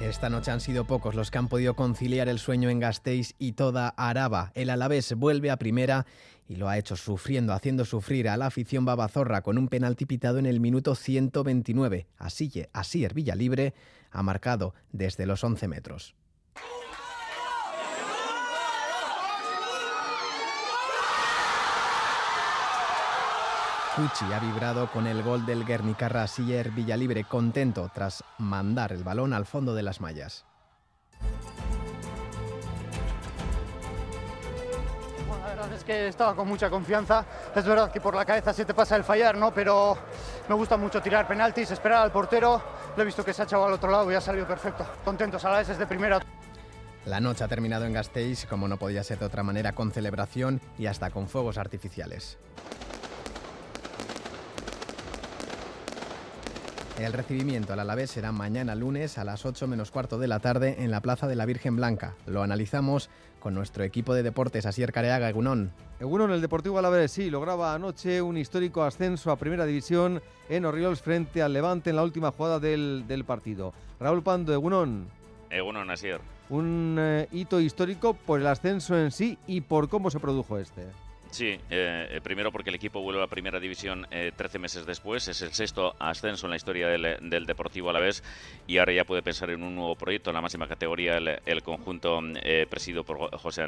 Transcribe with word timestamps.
Esta 0.00 0.30
noche 0.30 0.50
han 0.50 0.60
sido 0.60 0.86
pocos 0.86 1.14
los 1.14 1.30
que 1.30 1.36
han 1.36 1.48
podido 1.48 1.76
conciliar 1.76 2.30
el 2.30 2.38
sueño 2.38 2.70
en 2.70 2.80
Gasteiz 2.80 3.34
y 3.38 3.52
toda 3.52 3.90
Araba. 3.90 4.50
El 4.54 4.70
Alavés 4.70 5.12
vuelve 5.14 5.50
a 5.50 5.58
primera 5.58 6.06
y 6.48 6.56
lo 6.56 6.70
ha 6.70 6.78
hecho 6.78 6.96
sufriendo, 6.96 7.52
haciendo 7.52 7.84
sufrir 7.84 8.30
a 8.30 8.38
la 8.38 8.46
afición 8.46 8.86
babazorra 8.86 9.42
con 9.42 9.58
un 9.58 9.68
penalti 9.68 10.06
pitado 10.06 10.38
en 10.38 10.46
el 10.46 10.58
minuto 10.58 10.94
129. 10.94 12.06
Así, 12.16 12.50
así 12.72 13.06
Libre 13.08 13.74
ha 14.10 14.22
marcado 14.22 14.74
desde 14.90 15.26
los 15.26 15.44
11 15.44 15.68
metros. 15.68 16.14
Cucci 23.96 24.32
ha 24.32 24.38
vibrado 24.38 24.88
con 24.92 25.08
el 25.08 25.20
gol 25.20 25.44
del 25.44 25.64
Guernica 25.64 26.26
Siller 26.28 26.70
Villalibre, 26.70 27.24
contento 27.24 27.90
tras 27.92 28.22
mandar 28.38 28.92
el 28.92 29.02
balón 29.02 29.32
al 29.32 29.46
fondo 29.46 29.74
de 29.74 29.82
las 29.82 30.00
mallas. 30.00 30.44
Bueno, 35.26 35.42
la 35.42 35.48
verdad 35.48 35.72
es 35.72 35.82
que 35.82 36.06
estaba 36.06 36.36
con 36.36 36.46
mucha 36.46 36.70
confianza. 36.70 37.24
Es 37.52 37.64
verdad 37.64 37.90
que 37.90 38.00
por 38.00 38.14
la 38.14 38.24
cabeza 38.24 38.52
se 38.52 38.64
te 38.64 38.74
pasa 38.74 38.94
el 38.94 39.02
fallar, 39.02 39.36
¿no? 39.36 39.52
Pero 39.52 39.98
me 40.48 40.54
gusta 40.54 40.76
mucho 40.76 41.02
tirar 41.02 41.26
penaltis, 41.26 41.72
esperar 41.72 42.02
al 42.02 42.12
portero. 42.12 42.62
Lo 42.96 43.02
he 43.02 43.06
visto 43.06 43.24
que 43.24 43.34
se 43.34 43.42
ha 43.42 43.44
echado 43.44 43.66
al 43.66 43.72
otro 43.72 43.90
lado 43.90 44.10
y 44.12 44.14
ha 44.14 44.20
salido 44.20 44.46
perfecto. 44.46 44.86
Contentos 45.04 45.44
a 45.44 45.50
la 45.50 45.58
vez 45.58 45.68
es 45.68 45.78
de 45.78 45.86
primera. 45.88 46.20
La 47.06 47.18
noche 47.18 47.42
ha 47.42 47.48
terminado 47.48 47.86
en 47.86 47.92
Gasteiz, 47.92 48.46
como 48.46 48.68
no 48.68 48.76
podía 48.76 49.02
ser 49.02 49.18
de 49.18 49.26
otra 49.26 49.42
manera, 49.42 49.72
con 49.72 49.90
celebración 49.90 50.60
y 50.78 50.86
hasta 50.86 51.10
con 51.10 51.28
fuegos 51.28 51.58
artificiales. 51.58 52.38
El 57.00 57.14
recibimiento 57.14 57.72
al 57.72 57.80
Alavés 57.80 58.10
será 58.10 58.30
mañana 58.30 58.74
lunes 58.74 59.16
a 59.16 59.24
las 59.24 59.46
8 59.46 59.66
menos 59.66 59.90
cuarto 59.90 60.18
de 60.18 60.28
la 60.28 60.38
tarde 60.38 60.76
en 60.80 60.90
la 60.90 61.00
Plaza 61.00 61.28
de 61.28 61.34
la 61.34 61.46
Virgen 61.46 61.74
Blanca. 61.74 62.14
Lo 62.26 62.42
analizamos 62.42 63.08
con 63.38 63.54
nuestro 63.54 63.84
equipo 63.84 64.12
de 64.12 64.22
deportes, 64.22 64.66
Asier 64.66 64.92
Careaga, 64.92 65.30
Egunón. 65.30 65.72
Egunón, 65.98 66.30
el 66.30 66.42
Deportivo 66.42 66.78
Alavés, 66.78 67.10
sí, 67.10 67.30
lograba 67.30 67.74
anoche 67.74 68.20
un 68.20 68.36
histórico 68.36 68.82
ascenso 68.82 69.30
a 69.30 69.36
Primera 69.36 69.64
División 69.64 70.20
en 70.50 70.66
Orioles 70.66 71.00
frente 71.00 71.40
al 71.40 71.54
Levante 71.54 71.88
en 71.88 71.96
la 71.96 72.02
última 72.02 72.32
jugada 72.32 72.60
del, 72.60 73.24
partido. 73.26 73.72
Raúl 73.98 74.22
Pando, 74.22 74.52
Egunón. 74.52 75.08
Egunón, 75.48 75.90
Asier. 75.90 76.20
Un 76.50 76.98
eh, 77.00 77.28
hito 77.32 77.60
histórico 77.60 78.12
por 78.12 78.40
el 78.40 78.46
ascenso 78.46 78.98
en 78.98 79.10
sí 79.10 79.38
y 79.46 79.62
por 79.62 79.88
cómo 79.88 80.10
se 80.10 80.20
produjo 80.20 80.58
este. 80.58 80.82
Sí, 81.30 81.46
eh, 81.46 81.60
eh, 81.70 82.20
primero 82.22 82.50
porque 82.50 82.70
el 82.70 82.74
equipo 82.74 83.00
vuelve 83.00 83.22
a 83.22 83.28
primera 83.28 83.60
división 83.60 84.04
13 84.10 84.32
eh, 84.56 84.58
meses 84.58 84.84
después, 84.84 85.28
es 85.28 85.40
el 85.42 85.52
sexto 85.52 85.94
ascenso 86.00 86.46
en 86.46 86.50
la 86.50 86.56
historia 86.56 86.88
del, 86.88 87.18
del, 87.30 87.46
Deportivo 87.46 87.88
Alavés 87.88 88.24
y 88.66 88.78
ahora 88.78 88.92
ya 88.92 89.04
puede 89.04 89.22
pensar 89.22 89.50
en 89.50 89.62
un 89.62 89.76
nuevo 89.76 89.94
proyecto 89.94 90.30
en 90.30 90.34
la 90.34 90.40
máxima 90.40 90.66
categoría, 90.66 91.18
el, 91.18 91.62
conjunto 91.62 92.20
presidido 92.68 93.04
por 93.04 93.36
José 93.38 93.66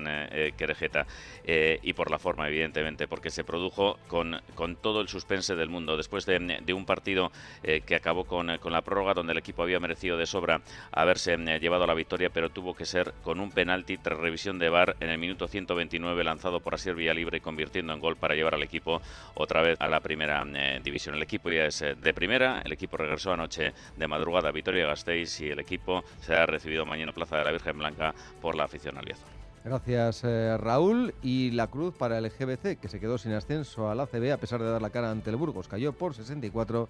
Querejeta 0.56 1.06
y 1.44 1.92
por 1.92 2.10
la 2.10 2.18
forma, 2.18 2.48
evidentemente, 2.48 3.06
porque 3.06 3.30
se 3.30 3.44
produjo 3.44 3.98
con, 4.08 4.40
con 4.54 4.76
todo 4.76 5.00
el 5.00 5.08
suspense 5.08 5.54
del 5.54 5.68
mundo. 5.68 5.96
Después 5.96 6.26
de, 6.26 6.60
de 6.64 6.72
un 6.72 6.84
partido 6.84 7.30
que 7.62 7.94
acabó 7.94 8.24
con, 8.24 8.58
con, 8.58 8.72
la 8.72 8.82
prórroga 8.82 9.14
donde 9.14 9.32
el 9.32 9.38
equipo 9.38 9.62
había 9.62 9.80
merecido 9.80 10.16
de 10.16 10.26
sobra 10.26 10.62
haberse 10.90 11.36
llevado 11.36 11.84
a 11.84 11.86
la 11.86 11.94
victoria, 11.94 12.30
pero 12.30 12.50
tuvo 12.50 12.74
que 12.74 12.86
ser 12.86 13.12
con 13.22 13.40
un 13.40 13.50
penalti 13.50 13.98
tras 13.98 14.18
revisión 14.18 14.58
de 14.58 14.68
VAR 14.68 14.96
en 15.00 15.10
el 15.10 15.18
minuto 15.18 15.46
129 15.48 16.24
lanzado 16.24 16.60
por 16.60 16.74
Asier 16.74 16.94
Villalibre 16.94 17.38
y 17.38 17.40
convirtiendo 17.52 17.92
en 17.92 18.00
gol 18.00 18.16
para 18.16 18.34
llevar 18.34 18.54
al 18.54 18.62
equipo 18.62 19.00
otra 19.34 19.60
vez 19.60 19.78
a 19.78 19.86
la 19.86 20.00
primera 20.00 20.42
eh, 20.54 20.80
división. 20.82 21.14
El 21.14 21.22
equipo 21.22 21.50
ya 21.50 21.66
es 21.66 21.82
eh, 21.82 21.94
de 21.94 22.14
primera, 22.14 22.62
el 22.64 22.72
equipo 22.72 22.96
regresó 22.96 23.32
anoche 23.32 23.74
de 23.96 24.08
madrugada 24.08 24.48
a 24.48 24.52
Vitoria 24.52 24.86
Gasteiz 24.86 25.38
y 25.40 25.50
el 25.50 25.58
equipo 25.58 26.02
será 26.20 26.46
recibido 26.46 26.86
mañana 26.86 27.10
en 27.10 27.14
Plaza 27.14 27.36
de 27.36 27.44
la 27.44 27.52
Virgen 27.52 27.78
Blanca 27.78 28.14
por 28.40 28.54
la 28.54 28.64
afición 28.64 28.96
aliazor. 28.96 29.28
Gracias 29.64 30.24
eh, 30.24 30.56
Raúl. 30.56 31.14
Y 31.22 31.50
la 31.50 31.66
cruz 31.66 31.94
para 31.94 32.18
el 32.18 32.30
GBC, 32.30 32.80
que 32.80 32.88
se 32.88 32.98
quedó 32.98 33.18
sin 33.18 33.32
ascenso 33.32 33.90
al 33.90 34.00
ACB 34.00 34.32
a 34.32 34.38
pesar 34.38 34.60
de 34.60 34.70
dar 34.70 34.80
la 34.80 34.90
cara 34.90 35.10
ante 35.10 35.28
el 35.28 35.36
Burgos, 35.36 35.68
cayó 35.68 35.92
por 35.92 36.14
64-69. 36.14 36.88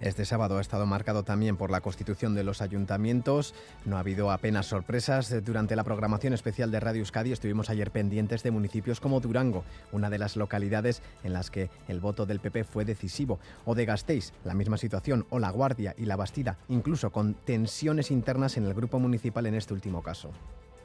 Este 0.00 0.24
sábado 0.24 0.58
ha 0.58 0.60
estado 0.60 0.86
marcado 0.86 1.22
también 1.22 1.56
por 1.56 1.70
la 1.70 1.80
constitución 1.80 2.34
de 2.34 2.44
los 2.44 2.60
ayuntamientos. 2.60 3.54
No 3.84 3.96
ha 3.96 4.00
habido 4.00 4.30
apenas 4.30 4.66
sorpresas. 4.66 5.44
Durante 5.44 5.76
la 5.76 5.84
programación 5.84 6.32
especial 6.32 6.70
de 6.70 6.80
Radio 6.80 7.00
Euskadi 7.00 7.32
estuvimos 7.32 7.70
ayer 7.70 7.90
pendientes 7.90 8.42
de 8.42 8.50
municipios 8.50 9.00
como 9.00 9.20
Durango, 9.20 9.64
una 9.92 10.10
de 10.10 10.18
las 10.18 10.36
localidades 10.36 11.00
en 11.22 11.32
las 11.32 11.50
que 11.50 11.70
el 11.88 12.00
voto 12.00 12.26
del 12.26 12.40
PP 12.40 12.64
fue 12.64 12.84
decisivo, 12.84 13.38
o 13.64 13.74
de 13.74 13.86
Gasteiz, 13.86 14.32
la 14.44 14.54
misma 14.54 14.76
situación, 14.76 15.26
o 15.30 15.38
La 15.38 15.50
Guardia 15.50 15.94
y 15.96 16.06
La 16.06 16.16
Bastida, 16.16 16.58
incluso 16.68 17.10
con 17.10 17.34
tensiones 17.34 18.10
internas 18.10 18.56
en 18.56 18.66
el 18.66 18.74
grupo 18.74 18.98
municipal 18.98 19.46
en 19.46 19.54
este 19.54 19.74
último 19.74 20.02
caso. 20.02 20.30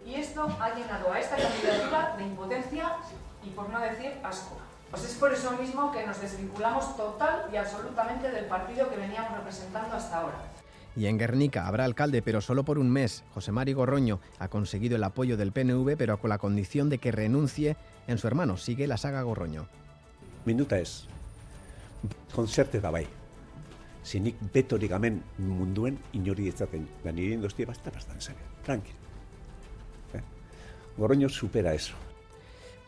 Y 0.06 0.16
esto 0.16 0.44
ha 0.44 0.76
llenado 0.76 1.12
a 1.12 1.20
esta 1.20 1.36
candidatura 1.36 2.16
de 2.18 2.24
impotencia 2.24 2.96
y, 3.44 3.50
por 3.50 3.70
no 3.70 3.80
decir, 3.80 4.14
asco. 4.24 4.58
Pues 4.92 5.04
es 5.06 5.14
por 5.16 5.32
eso 5.32 5.52
mismo 5.52 5.92
que 5.92 6.06
nos 6.06 6.20
desvinculamos 6.20 6.98
total 6.98 7.48
y 7.54 7.58
absolutamente 7.58 8.32
del 8.32 8.46
partido 8.46 8.90
que 8.90 8.98
veníamos 8.98 9.38
representando 9.38 9.96
hasta 9.96 10.22
ahora. 10.22 10.38
Y 10.96 11.06
en 11.06 11.18
Guernica 11.20 11.68
habrá 11.68 11.86
alcalde, 11.86 12.22
pero 12.22 12.42
solo 12.42 12.64
por 12.64 12.80
un 12.80 12.90
mes. 12.90 13.24
José 13.34 13.52
Mari 13.52 13.74
Gorroño 13.74 14.20
ha 14.40 14.48
conseguido 14.48 14.96
el 14.96 15.04
apoyo 15.04 15.38
del 15.38 15.52
PNV, 15.52 15.96
pero 15.98 16.20
con 16.20 16.30
la 16.30 16.40
condición 16.40 16.90
de 16.90 16.98
que 16.98 17.12
renuncie 17.12 17.78
en 18.08 18.18
su 18.18 18.28
hermano. 18.28 18.58
Sigue 18.58 18.88
la 18.88 18.98
saga 18.98 19.22
Gorroño. 19.22 19.68
Minuta 20.46 20.80
es, 20.80 21.06
concerte 22.34 22.82
da 22.82 22.90
bai. 22.90 23.08
Sinik 24.04 24.40
betorik 24.54 24.90
gamen 24.90 25.22
munduen 25.38 26.00
inori 26.14 26.48
ezaten. 26.50 26.88
Da 27.04 27.12
nire 27.12 27.36
indostia 27.36 27.68
basta 27.68 27.92
bastante 27.92 28.22
serio. 28.22 28.42
Tranquilo. 28.66 28.98
¿Eh? 30.14 30.24
Gorroño 30.98 31.30
supera 31.30 31.74
eso. 31.76 31.94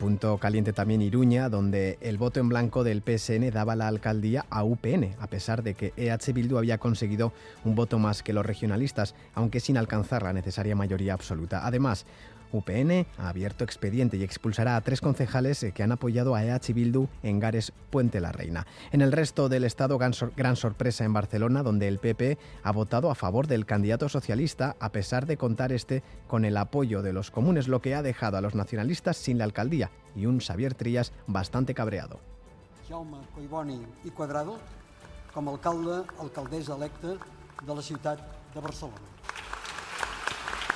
Punto 0.02 0.36
caliente 0.38 0.72
también 0.72 1.00
Iruña, 1.00 1.48
donde 1.48 1.96
el 2.00 2.18
voto 2.18 2.40
en 2.40 2.48
blanco 2.48 2.82
del 2.82 3.04
PSN 3.06 3.52
daba 3.52 3.76
la 3.76 3.86
alcaldía 3.86 4.44
a 4.50 4.64
UPN, 4.64 5.14
a 5.20 5.28
pesar 5.28 5.62
de 5.62 5.74
que 5.74 5.92
EH 5.96 6.32
Bildu 6.32 6.58
había 6.58 6.78
conseguido 6.78 7.32
un 7.64 7.76
voto 7.76 8.00
más 8.00 8.24
que 8.24 8.32
los 8.32 8.44
regionalistas, 8.44 9.14
aunque 9.32 9.60
sin 9.60 9.78
alcanzar 9.78 10.24
la 10.24 10.32
necesaria 10.32 10.74
mayoría 10.74 11.14
absoluta. 11.14 11.64
Además, 11.64 12.04
UPN 12.52 13.06
ha 13.18 13.28
abierto 13.28 13.64
expediente 13.64 14.16
y 14.16 14.22
expulsará 14.22 14.76
a 14.76 14.80
tres 14.80 15.00
concejales 15.00 15.62
eh, 15.62 15.72
que 15.72 15.82
han 15.82 15.92
apoyado 15.92 16.34
a 16.34 16.44
EH 16.44 16.72
Bildu 16.72 17.08
en 17.22 17.40
Gares 17.40 17.72
Puente 17.90 18.20
la 18.20 18.32
Reina. 18.32 18.66
En 18.92 19.02
el 19.02 19.12
resto 19.12 19.48
del 19.48 19.64
Estado, 19.64 19.98
gran 19.98 20.56
sorpresa 20.56 21.04
en 21.04 21.12
Barcelona, 21.12 21.62
donde 21.62 21.88
el 21.88 21.98
PP 21.98 22.38
ha 22.62 22.72
votado 22.72 23.10
a 23.10 23.14
favor 23.14 23.46
del 23.46 23.66
candidato 23.66 24.08
socialista, 24.08 24.76
a 24.78 24.90
pesar 24.90 25.26
de 25.26 25.36
contar 25.36 25.72
este 25.72 26.02
con 26.26 26.44
el 26.44 26.56
apoyo 26.56 27.02
de 27.02 27.12
los 27.12 27.30
comunes, 27.30 27.68
lo 27.68 27.80
que 27.80 27.94
ha 27.94 28.02
dejado 28.02 28.36
a 28.36 28.40
los 28.40 28.54
nacionalistas 28.54 29.16
sin 29.16 29.38
la 29.38 29.44
alcaldía 29.44 29.90
y 30.14 30.26
un 30.26 30.40
Xavier 30.40 30.74
Trías 30.74 31.12
bastante 31.26 31.74
cabreado. 31.74 32.20
Jaume 32.88 33.18
alcalde, 35.50 36.04
electa 36.76 37.08
de 37.08 37.74
la 37.74 38.16
de 38.54 38.60
Barcelona 38.60 38.96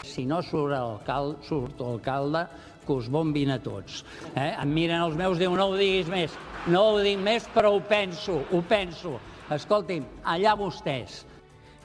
si 0.06 0.26
no 0.26 0.42
surt 0.42 0.74
alcalde, 0.76 1.42
surt 1.46 1.80
alcalde, 1.82 2.46
que 2.86 2.92
us 2.94 3.08
bombin 3.10 3.50
a 3.50 3.58
tots. 3.62 4.04
Eh? 4.34 4.52
Em 4.54 4.72
miren 4.72 5.02
els 5.02 5.16
meus, 5.18 5.38
diu, 5.38 5.54
no 5.58 5.72
ho 5.72 5.78
diguis 5.78 6.08
més, 6.08 6.34
no 6.70 6.84
ho 6.92 7.00
dic 7.02 7.18
més, 7.18 7.48
però 7.54 7.74
ho 7.74 7.80
penso, 7.82 8.40
ho 8.52 8.62
penso. 8.66 9.18
Escolti'm, 9.50 10.06
allà 10.24 10.54
vostès. 10.58 11.24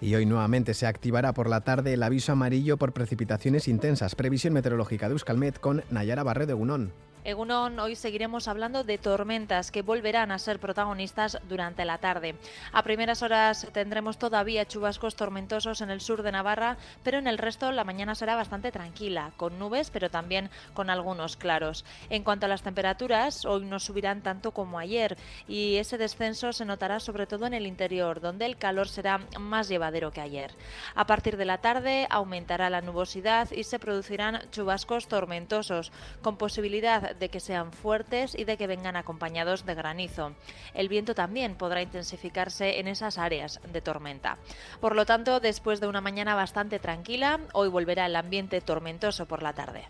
Y 0.02 0.16
hoy 0.16 0.26
nuevamente 0.26 0.74
se 0.74 0.88
activará 0.88 1.32
por 1.32 1.48
la 1.48 1.62
tarde 1.62 1.94
el 1.94 2.02
aviso 2.02 2.32
amarillo 2.32 2.78
por 2.78 2.92
precipitaciones 2.92 3.68
intensas. 3.68 4.16
Previsión 4.16 4.54
meteorológica 4.54 5.08
de 5.08 5.14
Euskalmet 5.14 5.60
con 5.60 5.84
Nayara 5.92 6.24
Barre 6.24 6.48
de 6.48 6.54
Gunón. 6.54 6.92
Egunon, 7.24 7.80
hoy 7.80 7.96
seguiremos 7.96 8.48
hablando 8.48 8.84
de 8.84 8.98
tormentas 8.98 9.70
que 9.70 9.84
volverán 9.84 10.32
a 10.32 10.40
ser 10.40 10.60
protagonistas 10.60 11.38
durante 11.48 11.86
la 11.86 12.00
tarde. 12.00 12.34
A 12.74 12.82
primeras 12.82 13.22
horas 13.22 13.68
tendremos 13.74 14.18
todavía 14.18 14.68
chubascos 14.68 15.16
tormentosos 15.16 15.82
en 15.82 15.92
el 15.92 16.02
sur 16.02 16.24
de 16.24 16.32
Navarra, 16.32 16.78
pero 17.04 17.20
en 17.20 17.28
el 17.28 17.38
resto 17.38 17.72
la 17.72 17.84
mañana 17.84 18.16
será 18.16 18.36
bastante 18.36 18.72
tranquila, 18.72 19.34
con 19.38 19.60
nubes, 19.60 19.92
pero 19.92 20.10
también 20.10 20.50
con 20.74 20.90
algunos 20.90 21.38
claros. 21.38 21.86
En 22.10 22.24
cuanto 22.24 22.48
a 22.48 22.50
las 22.50 22.64
temperaturas, 22.64 23.46
hoy 23.46 23.66
no 23.66 23.80
subirán 23.80 24.22
tanto 24.22 24.50
como 24.50 24.80
ayer 24.80 25.16
y 25.48 25.76
ese 25.76 26.00
descenso 26.00 26.54
se 26.54 26.66
notará 26.66 27.00
sobre 27.00 27.28
todo 27.28 27.46
en 27.46 27.54
el 27.54 27.68
interior, 27.68 28.20
donde 28.20 28.48
el 28.48 28.58
calor 28.58 28.88
será 28.88 29.20
más 29.40 29.70
llevadero 29.70 30.12
que 30.12 30.22
ayer. 30.22 30.56
A 30.96 31.06
partir 31.06 31.38
de 31.38 31.46
la 31.46 31.60
tarde 31.60 32.08
aumentará 32.10 32.72
la 32.72 32.82
nubosidad 32.82 33.52
y 33.52 33.64
se 33.64 33.78
producirán 33.78 34.42
chubascos 34.50 35.08
tormentosos, 35.08 35.92
con 36.24 36.38
posibilidad 36.38 37.11
de 37.14 37.30
que 37.30 37.40
sean 37.40 37.72
fuertes 37.72 38.36
y 38.38 38.44
de 38.44 38.58
que 38.58 38.68
vengan 38.68 38.96
acompañados 38.96 39.66
de 39.66 39.76
granizo. 39.76 40.34
El 40.74 40.90
viento 40.90 41.16
también 41.16 41.56
podrá 41.56 41.82
intensificarse 41.82 42.80
en 42.80 42.88
esas 42.88 43.18
áreas 43.18 43.60
de 43.72 43.82
tormenta. 43.82 44.38
Por 44.80 44.96
lo 44.96 45.06
tanto, 45.06 45.40
después 45.40 45.80
de 45.80 45.88
una 45.88 46.02
mañana 46.02 46.36
bastante 46.36 46.80
tranquila, 46.80 47.40
hoy 47.54 47.70
volverá 47.70 48.06
el 48.06 48.16
ambiente 48.16 48.62
tormentoso 48.62 49.26
por 49.26 49.44
la 49.44 49.54
tarde. 49.54 49.86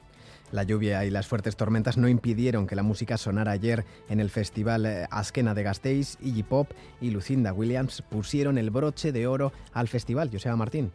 La 0.52 0.64
lluvia 0.64 1.06
y 1.06 1.10
las 1.10 1.28
fuertes 1.28 1.56
tormentas 1.56 1.98
no 1.98 2.10
impidieron 2.10 2.68
que 2.68 2.76
la 2.76 2.84
música 2.84 3.18
sonara 3.18 3.52
ayer 3.52 3.86
en 4.10 4.20
el 4.20 4.30
festival 4.30 4.86
eh, 4.86 5.08
Askena 5.10 5.54
de 5.54 5.64
Gasteiz, 5.64 6.18
Iggy 6.22 6.44
Pop 6.44 6.72
y 7.00 7.12
Lucinda 7.12 7.54
Williams 7.54 8.02
pusieron 8.02 8.58
el 8.58 8.70
broche 8.70 9.14
de 9.14 9.28
oro 9.28 9.54
al 9.72 9.88
festival. 9.88 10.30
Joseba 10.32 10.58
Martín. 10.58 10.92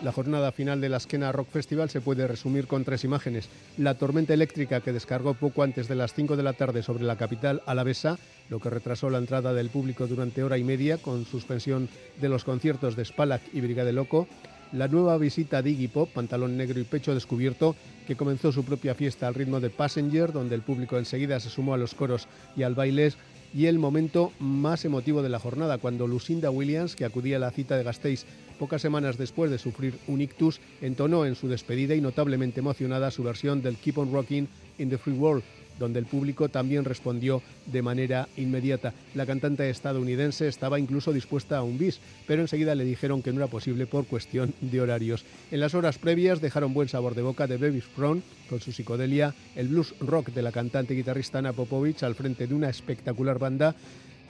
La 0.00 0.12
jornada 0.12 0.52
final 0.52 0.80
del 0.80 0.94
Askena 0.94 1.32
Rock 1.32 1.48
Festival 1.50 1.90
se 1.90 2.00
puede 2.00 2.28
resumir 2.28 2.68
con 2.68 2.84
tres 2.84 3.02
imágenes. 3.02 3.48
La 3.78 3.94
tormenta 3.94 4.32
eléctrica 4.32 4.80
que 4.80 4.92
descargó 4.92 5.34
poco 5.34 5.64
antes 5.64 5.88
de 5.88 5.96
las 5.96 6.14
5 6.14 6.36
de 6.36 6.44
la 6.44 6.52
tarde 6.52 6.84
sobre 6.84 7.02
la 7.02 7.16
capital 7.16 7.62
alavesa, 7.66 8.16
lo 8.48 8.60
que 8.60 8.70
retrasó 8.70 9.10
la 9.10 9.18
entrada 9.18 9.52
del 9.52 9.70
público 9.70 10.06
durante 10.06 10.44
hora 10.44 10.56
y 10.56 10.62
media 10.62 10.98
con 10.98 11.24
suspensión 11.24 11.88
de 12.20 12.28
los 12.28 12.44
conciertos 12.44 12.94
de 12.94 13.04
Spalak 13.04 13.42
y 13.52 13.60
Brigade 13.60 13.92
Loco. 13.92 14.28
La 14.70 14.86
nueva 14.86 15.18
visita 15.18 15.62
de 15.62 15.70
Iggy 15.70 15.88
Pop, 15.88 16.10
pantalón 16.14 16.56
negro 16.56 16.78
y 16.78 16.84
pecho 16.84 17.12
descubierto, 17.12 17.74
que 18.06 18.14
comenzó 18.14 18.52
su 18.52 18.64
propia 18.64 18.94
fiesta 18.94 19.26
al 19.26 19.34
ritmo 19.34 19.58
de 19.58 19.70
Passenger, 19.70 20.32
donde 20.32 20.54
el 20.54 20.62
público 20.62 20.96
enseguida 20.96 21.40
se 21.40 21.50
sumó 21.50 21.74
a 21.74 21.78
los 21.78 21.94
coros 21.94 22.28
y 22.56 22.62
al 22.62 22.76
baile 22.76 23.12
y 23.54 23.66
el 23.66 23.78
momento 23.78 24.32
más 24.38 24.84
emotivo 24.84 25.22
de 25.22 25.28
la 25.28 25.38
jornada, 25.38 25.78
cuando 25.78 26.06
Lucinda 26.06 26.50
Williams, 26.50 26.96
que 26.96 27.04
acudía 27.04 27.36
a 27.36 27.40
la 27.40 27.50
cita 27.50 27.76
de 27.76 27.84
Gasteiz 27.84 28.26
pocas 28.58 28.82
semanas 28.82 29.16
después 29.16 29.50
de 29.50 29.58
sufrir 29.58 29.98
un 30.08 30.20
ictus, 30.20 30.60
entonó 30.80 31.24
en 31.24 31.34
su 31.34 31.48
despedida 31.48 31.94
y 31.94 32.00
notablemente 32.00 32.60
emocionada 32.60 33.10
su 33.10 33.22
versión 33.22 33.62
del 33.62 33.76
Keep 33.76 33.98
on 33.98 34.12
Rocking 34.12 34.48
in 34.78 34.90
the 34.90 34.98
Free 34.98 35.14
World, 35.14 35.42
donde 35.78 35.98
el 35.98 36.06
público 36.06 36.48
también 36.48 36.84
respondió 36.84 37.42
de 37.66 37.82
manera 37.82 38.28
inmediata. 38.36 38.92
La 39.14 39.26
cantante 39.26 39.68
estadounidense 39.70 40.48
estaba 40.48 40.78
incluso 40.78 41.12
dispuesta 41.12 41.58
a 41.58 41.62
un 41.62 41.78
bis, 41.78 42.00
pero 42.26 42.42
enseguida 42.42 42.74
le 42.74 42.84
dijeron 42.84 43.22
que 43.22 43.32
no 43.32 43.38
era 43.38 43.46
posible 43.46 43.86
por 43.86 44.06
cuestión 44.06 44.54
de 44.60 44.80
horarios. 44.80 45.24
En 45.50 45.60
las 45.60 45.74
horas 45.74 45.98
previas 45.98 46.40
dejaron 46.40 46.74
buen 46.74 46.88
sabor 46.88 47.14
de 47.14 47.22
boca 47.22 47.46
de 47.46 47.56
Baby's 47.56 47.84
Front 47.84 48.24
con 48.48 48.60
su 48.60 48.72
psicodelia, 48.72 49.34
el 49.56 49.68
blues 49.68 49.94
rock 50.00 50.30
de 50.30 50.42
la 50.42 50.52
cantante 50.52 50.94
guitarrista 50.94 51.38
Ana 51.38 51.52
Popovich 51.52 52.02
al 52.02 52.14
frente 52.14 52.46
de 52.46 52.54
una 52.54 52.68
espectacular 52.68 53.38
banda 53.38 53.74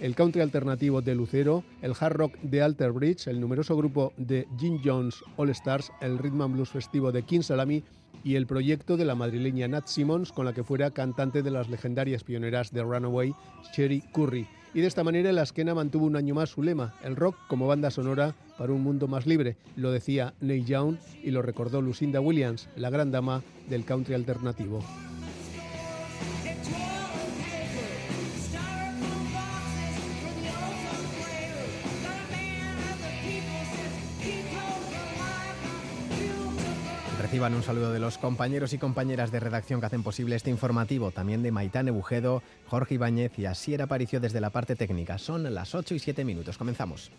el 0.00 0.14
country 0.14 0.42
alternativo 0.42 1.02
de 1.02 1.14
Lucero, 1.14 1.64
el 1.82 1.92
hard 1.98 2.16
rock 2.16 2.34
de 2.42 2.62
Alter 2.62 2.92
Bridge, 2.92 3.26
el 3.26 3.40
numeroso 3.40 3.76
grupo 3.76 4.12
de 4.16 4.46
Jim 4.58 4.80
Jones 4.84 5.16
All 5.36 5.50
Stars, 5.50 5.90
el 6.00 6.18
rhythm 6.18 6.42
and 6.42 6.54
blues 6.54 6.70
festivo 6.70 7.10
de 7.10 7.22
King 7.22 7.42
Salami 7.42 7.82
y 8.25 8.35
el 8.37 8.47
proyecto 8.47 8.97
de 8.97 9.05
la 9.05 9.15
madrileña 9.15 9.69
Nat 9.69 9.87
Simmons, 9.87 10.32
con 10.32 10.44
la 10.44 10.53
que 10.53 10.65
fuera 10.65 10.91
cantante 10.91 11.43
de 11.43 11.50
las 11.50 11.69
legendarias 11.69 12.25
pioneras 12.25 12.73
de 12.73 12.82
Runaway, 12.82 13.35
Cherry 13.73 14.03
Curry. 14.12 14.47
Y 14.75 14.81
de 14.81 14.87
esta 14.87 15.05
manera 15.05 15.32
la 15.32 15.43
esquena 15.43 15.75
mantuvo 15.75 16.06
un 16.06 16.17
año 16.17 16.35
más 16.35 16.50
su 16.50 16.62
lema, 16.62 16.94
el 17.03 17.17
rock 17.17 17.37
como 17.49 17.67
banda 17.67 17.91
sonora 17.91 18.35
para 18.59 18.73
un 18.73 18.82
mundo 18.82 19.09
más 19.09 19.26
libre. 19.26 19.56
Lo 19.76 19.91
decía 19.91 20.35
Neil 20.41 20.67
Young 20.67 20.97
y 21.23 21.31
lo 21.31 21.43
recordó 21.43 21.81
Lucinda 21.81 22.20
Williams, 22.20 22.69
la 22.76 22.91
gran 22.91 23.11
dama 23.11 23.43
del 23.69 23.85
country 23.85 24.15
alternativo. 24.15 24.82
Reciban 37.38 37.55
un 37.55 37.62
saludo 37.62 37.93
de 37.93 38.00
los 38.00 38.19
compañeros 38.19 38.73
y 38.73 38.79
compañeras 38.79 39.31
de 39.31 39.38
redacción 39.38 39.79
que 39.79 39.87
hacen 39.87 40.02
posible 40.02 40.35
este 40.35 40.50
informativo, 40.50 41.12
también 41.12 41.40
de 41.40 41.52
Maitán 41.52 41.87
Bujedo, 41.94 42.43
Jorge 42.67 42.94
Ibáñez 42.94 43.38
y 43.38 43.46
Asier 43.46 43.81
Aparicio 43.81 44.19
desde 44.19 44.40
la 44.40 44.50
parte 44.50 44.75
técnica. 44.75 45.19
Son 45.19 45.55
las 45.55 45.73
8 45.73 45.94
y 45.94 46.00
7 46.00 46.25
minutos. 46.25 46.58
Comenzamos. 46.58 47.12